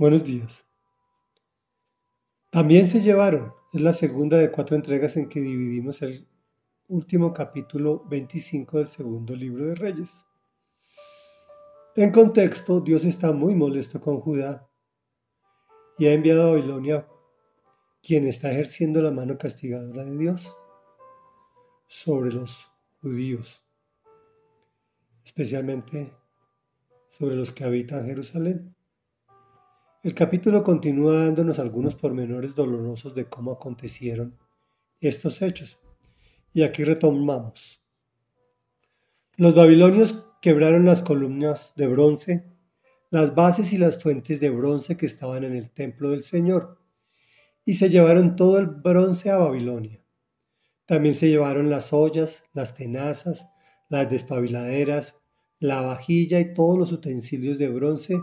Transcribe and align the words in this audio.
Buenos 0.00 0.24
días. 0.24 0.66
También 2.48 2.86
se 2.86 3.02
llevaron, 3.02 3.52
es 3.70 3.82
la 3.82 3.92
segunda 3.92 4.38
de 4.38 4.50
cuatro 4.50 4.74
entregas 4.74 5.18
en 5.18 5.28
que 5.28 5.42
dividimos 5.42 6.00
el 6.00 6.26
último 6.88 7.34
capítulo 7.34 8.02
25 8.08 8.78
del 8.78 8.88
segundo 8.88 9.36
libro 9.36 9.66
de 9.66 9.74
Reyes. 9.74 10.24
En 11.96 12.12
contexto, 12.12 12.80
Dios 12.80 13.04
está 13.04 13.32
muy 13.32 13.54
molesto 13.54 14.00
con 14.00 14.20
Judá 14.20 14.70
y 15.98 16.06
ha 16.06 16.14
enviado 16.14 16.44
a 16.44 16.52
Babilonia 16.52 17.06
quien 18.02 18.26
está 18.26 18.50
ejerciendo 18.50 19.02
la 19.02 19.10
mano 19.10 19.36
castigadora 19.36 20.02
de 20.02 20.16
Dios 20.16 20.50
sobre 21.88 22.32
los 22.32 22.56
judíos, 23.02 23.62
especialmente 25.26 26.10
sobre 27.10 27.36
los 27.36 27.50
que 27.50 27.64
habitan 27.64 28.06
Jerusalén. 28.06 28.74
El 30.02 30.14
capítulo 30.14 30.62
continúa 30.62 31.26
dándonos 31.26 31.58
algunos 31.58 31.94
pormenores 31.94 32.54
dolorosos 32.54 33.14
de 33.14 33.26
cómo 33.26 33.52
acontecieron 33.52 34.34
estos 34.98 35.42
hechos. 35.42 35.78
Y 36.54 36.62
aquí 36.62 36.84
retomamos. 36.84 37.82
Los 39.36 39.54
babilonios 39.54 40.24
quebraron 40.40 40.86
las 40.86 41.02
columnas 41.02 41.74
de 41.76 41.86
bronce, 41.86 42.46
las 43.10 43.34
bases 43.34 43.74
y 43.74 43.76
las 43.76 44.02
fuentes 44.02 44.40
de 44.40 44.48
bronce 44.48 44.96
que 44.96 45.04
estaban 45.04 45.44
en 45.44 45.54
el 45.54 45.70
templo 45.70 46.12
del 46.12 46.22
Señor, 46.22 46.78
y 47.66 47.74
se 47.74 47.90
llevaron 47.90 48.36
todo 48.36 48.56
el 48.56 48.68
bronce 48.68 49.30
a 49.30 49.36
Babilonia. 49.36 50.02
También 50.86 51.14
se 51.14 51.28
llevaron 51.28 51.68
las 51.68 51.92
ollas, 51.92 52.42
las 52.54 52.74
tenazas, 52.74 53.52
las 53.90 54.10
despabiladeras, 54.10 55.22
la 55.58 55.82
vajilla 55.82 56.40
y 56.40 56.54
todos 56.54 56.78
los 56.78 56.90
utensilios 56.90 57.58
de 57.58 57.68
bronce 57.68 58.18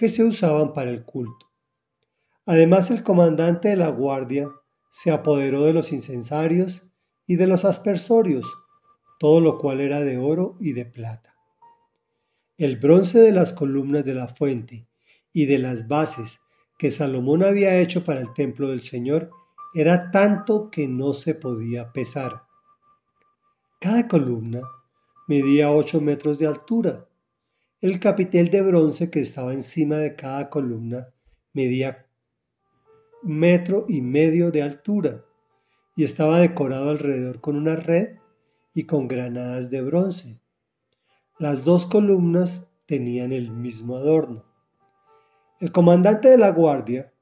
que 0.00 0.08
se 0.08 0.24
usaban 0.24 0.72
para 0.72 0.90
el 0.90 1.04
culto. 1.04 1.50
Además, 2.46 2.90
el 2.90 3.02
comandante 3.02 3.68
de 3.68 3.76
la 3.76 3.90
guardia 3.90 4.48
se 4.90 5.10
apoderó 5.10 5.66
de 5.66 5.74
los 5.74 5.92
incensarios 5.92 6.82
y 7.26 7.36
de 7.36 7.46
los 7.46 7.66
aspersorios, 7.66 8.50
todo 9.18 9.42
lo 9.42 9.58
cual 9.58 9.78
era 9.78 10.00
de 10.00 10.16
oro 10.16 10.56
y 10.58 10.72
de 10.72 10.86
plata. 10.86 11.34
El 12.56 12.78
bronce 12.78 13.18
de 13.18 13.32
las 13.32 13.52
columnas 13.52 14.02
de 14.06 14.14
la 14.14 14.28
fuente 14.28 14.88
y 15.34 15.44
de 15.44 15.58
las 15.58 15.86
bases 15.86 16.40
que 16.78 16.90
Salomón 16.90 17.44
había 17.44 17.78
hecho 17.78 18.02
para 18.02 18.22
el 18.22 18.32
templo 18.32 18.68
del 18.70 18.80
Señor 18.80 19.28
era 19.74 20.10
tanto 20.10 20.70
que 20.70 20.88
no 20.88 21.12
se 21.12 21.34
podía 21.34 21.92
pesar. 21.92 22.44
Cada 23.78 24.08
columna 24.08 24.62
medía 25.28 25.70
ocho 25.70 26.00
metros 26.00 26.38
de 26.38 26.46
altura 26.46 27.06
el 27.80 27.98
capitel 27.98 28.50
de 28.50 28.60
bronce 28.60 29.10
que 29.10 29.20
estaba 29.20 29.54
encima 29.54 29.96
de 29.96 30.14
cada 30.14 30.50
columna 30.50 31.14
medía 31.54 32.06
metro 33.22 33.86
y 33.88 34.02
medio 34.02 34.50
de 34.50 34.62
altura 34.62 35.24
y 35.96 36.04
estaba 36.04 36.40
decorado 36.40 36.90
alrededor 36.90 37.40
con 37.40 37.56
una 37.56 37.76
red 37.76 38.18
y 38.74 38.84
con 38.84 39.08
granadas 39.08 39.70
de 39.70 39.80
bronce. 39.80 40.40
Las 41.38 41.64
dos 41.64 41.86
columnas 41.86 42.70
tenían 42.84 43.32
el 43.32 43.50
mismo 43.50 43.96
adorno. 43.96 44.44
El 45.58 45.72
comandante 45.72 46.28
de 46.28 46.36
la 46.38 46.50
guardia 46.50 47.14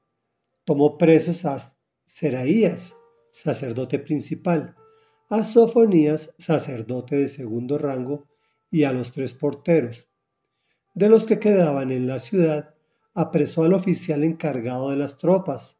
tomó 0.65 0.97
presos 0.97 1.45
a 1.45 1.57
Seraías, 2.05 2.93
sacerdote 3.31 3.97
principal, 3.97 4.75
a 5.29 5.43
Sofonías, 5.45 6.33
sacerdote 6.37 7.15
de 7.15 7.27
segundo 7.29 7.77
rango, 7.77 8.27
y 8.71 8.83
a 8.83 8.91
los 8.91 9.11
tres 9.13 9.33
porteros, 9.33 10.08
de 10.93 11.09
los 11.09 11.25
que 11.25 11.39
quedaban 11.39 11.91
en 11.91 12.07
la 12.07 12.19
ciudad, 12.19 12.73
apresó 13.13 13.63
al 13.63 13.73
oficial 13.73 14.23
encargado 14.23 14.91
de 14.91 14.97
las 14.97 15.17
tropas, 15.17 15.77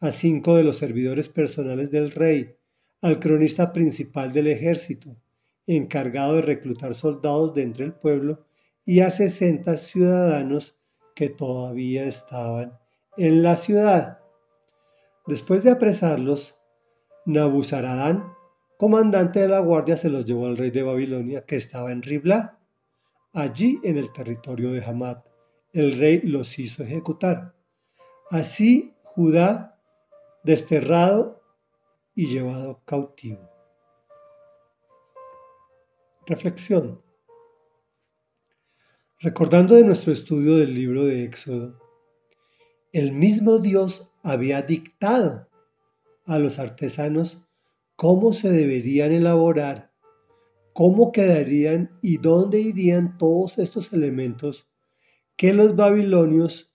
a 0.00 0.10
cinco 0.10 0.56
de 0.56 0.64
los 0.64 0.76
servidores 0.76 1.28
personales 1.28 1.90
del 1.90 2.10
rey, 2.10 2.54
al 3.00 3.18
cronista 3.18 3.72
principal 3.72 4.32
del 4.32 4.48
ejército, 4.48 5.16
encargado 5.66 6.34
de 6.34 6.42
reclutar 6.42 6.94
soldados 6.94 7.54
de 7.54 7.62
entre 7.62 7.84
el 7.84 7.92
pueblo, 7.92 8.46
y 8.84 9.00
a 9.00 9.10
sesenta 9.10 9.76
ciudadanos 9.76 10.78
que 11.14 11.28
todavía 11.28 12.04
estaban 12.04 12.78
en 13.16 13.42
la 13.42 13.56
ciudad. 13.56 14.20
Después 15.26 15.64
de 15.64 15.72
apresarlos, 15.72 16.56
Nabuzaradán, 17.24 18.32
comandante 18.78 19.40
de 19.40 19.48
la 19.48 19.58
guardia, 19.58 19.96
se 19.96 20.08
los 20.08 20.24
llevó 20.24 20.46
al 20.46 20.56
rey 20.56 20.70
de 20.70 20.84
Babilonia, 20.84 21.44
que 21.44 21.56
estaba 21.56 21.90
en 21.90 22.02
Ribla, 22.02 22.60
allí 23.32 23.80
en 23.82 23.98
el 23.98 24.12
territorio 24.12 24.72
de 24.72 24.84
Hamad. 24.84 25.18
El 25.72 25.98
rey 25.98 26.20
los 26.22 26.58
hizo 26.58 26.82
ejecutar. 26.82 27.54
Así 28.30 28.94
Judá, 29.02 29.80
desterrado 30.44 31.42
y 32.14 32.26
llevado 32.26 32.82
cautivo. 32.84 33.48
Reflexión. 36.26 37.02
Recordando 39.20 39.74
de 39.74 39.84
nuestro 39.84 40.12
estudio 40.12 40.56
del 40.56 40.74
libro 40.74 41.04
de 41.06 41.24
Éxodo, 41.24 41.80
el 42.92 43.12
mismo 43.12 43.58
Dios 43.58 44.12
había 44.22 44.62
dictado 44.62 45.48
a 46.26 46.38
los 46.38 46.58
artesanos 46.58 47.46
cómo 47.96 48.32
se 48.32 48.50
deberían 48.50 49.12
elaborar 49.12 49.92
cómo 50.76 51.10
quedarían 51.10 51.98
y 52.02 52.18
dónde 52.18 52.60
irían 52.60 53.16
todos 53.16 53.56
estos 53.56 53.94
elementos 53.94 54.68
que 55.34 55.54
los 55.54 55.74
babilonios 55.74 56.70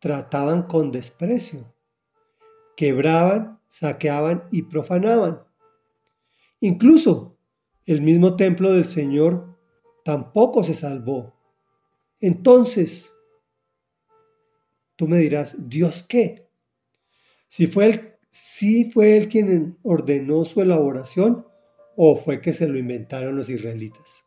trataban 0.00 0.64
con 0.64 0.92
desprecio, 0.92 1.74
quebraban, 2.76 3.58
saqueaban 3.68 4.44
y 4.50 4.64
profanaban. 4.64 5.40
Incluso 6.60 7.38
el 7.86 8.02
mismo 8.02 8.36
templo 8.36 8.72
del 8.72 8.84
Señor 8.84 9.56
tampoco 10.04 10.62
se 10.62 10.74
salvó. 10.74 11.32
Entonces, 12.20 13.10
tú 14.96 15.08
me 15.08 15.16
dirás, 15.16 15.70
¿Dios 15.70 16.04
qué? 16.06 16.50
Si 17.48 17.66
fue 17.66 17.86
él, 17.86 18.14
si 18.28 18.90
quien 18.90 19.78
ordenó 19.82 20.44
su 20.44 20.60
elaboración 20.60 21.46
o 21.96 22.16
fue 22.16 22.40
que 22.40 22.52
se 22.52 22.68
lo 22.68 22.78
inventaron 22.78 23.36
los 23.36 23.48
israelitas? 23.48 24.24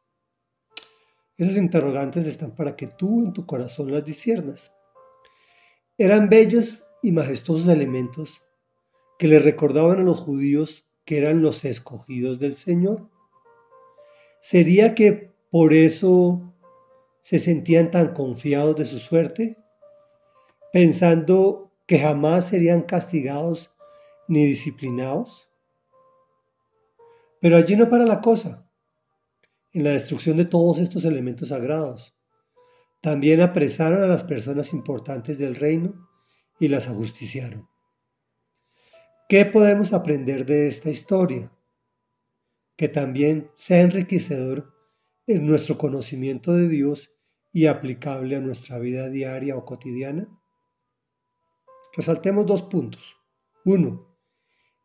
Esas 1.38 1.58
interrogantes 1.58 2.26
están 2.28 2.56
para 2.56 2.76
que 2.76 2.88
tú 2.88 3.26
en 3.26 3.34
tu 3.34 3.46
corazón 3.46 3.92
las 3.92 4.06
disiernas. 4.06 4.74
Eran 5.98 6.30
bellos 6.30 6.88
y 7.02 7.12
majestuosos 7.12 7.68
elementos 7.68 8.42
que 9.20 9.28
le 9.28 9.40
recordaban 9.40 10.00
a 10.00 10.04
los 10.04 10.20
judíos 10.20 10.86
que 11.06 11.18
eran 11.18 11.42
los 11.42 11.66
escogidos 11.66 12.40
del 12.40 12.56
Señor. 12.56 13.10
¿Sería 14.42 14.96
que 14.96 15.34
por 15.52 15.74
eso 15.74 16.54
se 17.24 17.40
sentían 17.40 17.92
tan 17.92 18.14
confiados 18.14 18.76
de 18.76 18.86
su 18.86 19.00
suerte, 19.00 19.58
pensando 20.72 21.72
que 21.86 22.00
jamás 22.00 22.48
serían 22.48 22.84
castigados 22.84 23.76
ni 24.28 24.46
disciplinados? 24.46 25.50
Pero 27.46 27.58
allí 27.58 27.76
no 27.76 27.88
para 27.92 28.08
la 28.08 28.22
cosa, 28.22 28.68
en 29.72 29.84
la 29.84 29.92
destrucción 29.92 30.36
de 30.36 30.46
todos 30.46 30.80
estos 30.80 31.06
elementos 31.06 31.50
sagrados. 31.50 32.18
También 33.04 33.40
apresaron 33.40 34.02
a 34.02 34.08
las 34.08 34.24
personas 34.24 34.74
importantes 34.74 35.38
del 35.38 35.54
reino 35.54 36.10
y 36.60 36.70
las 36.70 36.88
ajusticiaron. 36.88 37.70
¿Qué 39.30 39.46
podemos 39.46 39.94
aprender 39.94 40.48
de 40.48 40.70
esta 40.70 40.90
historia? 40.90 41.52
Que 42.76 42.90
también 42.90 43.52
sea 43.54 43.82
enriquecedor 43.82 44.74
en 45.28 45.46
nuestro 45.46 45.78
conocimiento 45.78 46.52
de 46.52 46.68
Dios 46.68 47.12
y 47.54 47.68
aplicable 47.68 48.38
a 48.38 48.42
nuestra 48.42 48.80
vida 48.80 49.08
diaria 49.10 49.56
o 49.56 49.66
cotidiana. 49.66 50.28
Resaltemos 51.96 52.48
dos 52.48 52.64
puntos. 52.64 53.04
Uno, 53.66 54.18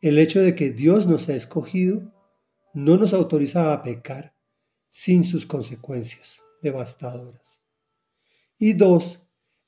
el 0.02 0.18
hecho 0.18 0.42
de 0.42 0.54
que 0.54 0.72
Dios 0.72 1.06
nos 1.06 1.26
ha 1.30 1.34
escogido 1.34 2.19
no 2.74 2.96
nos 2.96 3.12
autoriza 3.12 3.72
a 3.72 3.82
pecar 3.82 4.34
sin 4.88 5.24
sus 5.24 5.46
consecuencias 5.46 6.42
devastadoras. 6.62 7.60
Y 8.58 8.74
dos, 8.74 9.22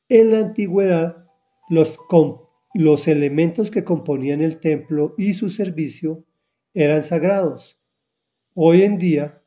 en 0.08 0.30
la 0.30 0.38
antigüedad, 0.38 1.26
los, 1.68 1.98
los 2.74 3.08
elementos 3.08 3.70
que 3.70 3.84
componían 3.84 4.40
el 4.40 4.60
templo 4.60 5.14
y 5.16 5.32
su 5.34 5.48
servicio 5.48 6.24
eran 6.74 7.02
sagrados. 7.02 7.78
Hoy 8.54 8.82
en 8.82 8.98
día, 8.98 9.42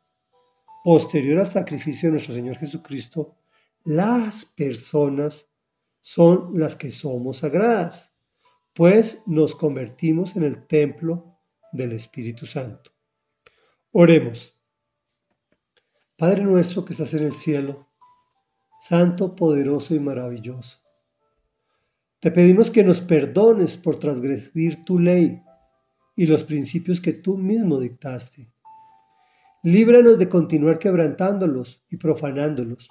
posterior 0.83 1.39
al 1.39 1.49
sacrificio 1.49 2.09
de 2.09 2.13
nuestro 2.13 2.33
Señor 2.33 2.57
Jesucristo, 2.57 3.35
las 3.83 4.45
personas 4.45 5.49
son 6.01 6.57
las 6.59 6.75
que 6.75 6.91
somos 6.91 7.37
sagradas, 7.37 8.11
pues 8.73 9.23
nos 9.27 9.55
convertimos 9.55 10.35
en 10.35 10.43
el 10.43 10.65
templo 10.65 11.37
del 11.71 11.91
Espíritu 11.91 12.45
Santo. 12.45 12.94
Oremos. 13.97 14.53
Padre 16.17 16.43
nuestro 16.43 16.83
que 16.83 16.91
estás 16.91 17.13
en 17.13 17.23
el 17.23 17.31
cielo, 17.31 17.87
santo, 18.81 19.37
poderoso 19.37 19.95
y 19.95 20.01
maravilloso. 20.01 20.79
Te 22.19 22.29
pedimos 22.29 22.69
que 22.69 22.83
nos 22.83 22.99
perdones 22.99 23.77
por 23.77 23.97
transgredir 23.97 24.83
tu 24.83 24.99
ley 24.99 25.41
y 26.13 26.27
los 26.27 26.43
principios 26.43 26.99
que 26.99 27.13
tú 27.13 27.37
mismo 27.37 27.79
dictaste. 27.79 28.51
Líbranos 29.63 30.19
de 30.19 30.27
continuar 30.27 30.77
quebrantándolos 30.77 31.81
y 31.89 31.95
profanándolos. 31.95 32.89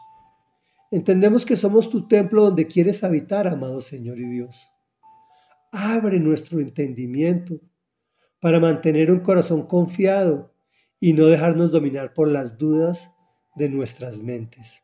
Entendemos 0.90 1.44
que 1.44 1.56
somos 1.56 1.90
tu 1.90 2.08
templo 2.08 2.44
donde 2.44 2.66
quieres 2.66 3.04
habitar, 3.04 3.46
amado 3.46 3.82
Señor 3.82 4.18
y 4.18 4.26
Dios. 4.26 4.56
Abre 5.70 6.18
nuestro 6.18 6.60
entendimiento 6.60 7.60
para 8.40 8.58
mantener 8.58 9.10
un 9.10 9.20
corazón 9.20 9.66
confiado 9.66 10.53
y 11.04 11.12
no 11.12 11.26
dejarnos 11.26 11.70
dominar 11.70 12.14
por 12.14 12.28
las 12.28 12.56
dudas 12.56 13.14
de 13.56 13.68
nuestras 13.68 14.22
mentes. 14.22 14.82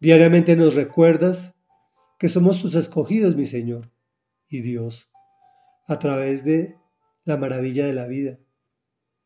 Diariamente 0.00 0.56
nos 0.56 0.74
recuerdas 0.74 1.54
que 2.18 2.30
somos 2.30 2.62
tus 2.62 2.74
escogidos, 2.74 3.36
mi 3.36 3.44
Señor 3.44 3.90
y 4.48 4.62
Dios, 4.62 5.10
a 5.86 5.98
través 5.98 6.44
de 6.44 6.78
la 7.24 7.36
maravilla 7.36 7.84
de 7.84 7.92
la 7.92 8.06
vida 8.06 8.38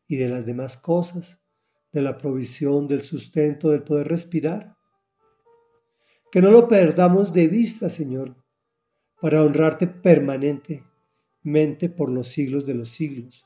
y 0.07 0.17
de 0.17 0.27
las 0.27 0.45
demás 0.45 0.75
cosas, 0.75 1.41
de 1.93 2.01
la 2.01 2.17
provisión, 2.17 2.89
del 2.89 3.03
sustento, 3.03 3.69
del 3.69 3.83
poder 3.83 4.09
respirar. 4.09 4.75
Que 6.33 6.41
no 6.41 6.51
lo 6.51 6.67
perdamos 6.67 7.31
de 7.31 7.47
vista, 7.47 7.89
Señor, 7.89 8.35
para 9.21 9.41
honrarte 9.41 9.87
permanentemente 9.87 11.87
por 11.87 12.09
los 12.09 12.27
siglos 12.27 12.65
de 12.65 12.73
los 12.73 12.89
siglos. 12.89 13.45